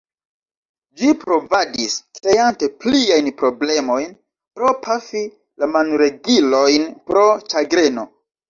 [1.01, 4.09] Ĝi provadis, kreante pliajn problemojn
[4.57, 8.13] pro pafi la manregilojn pro ĉagreno.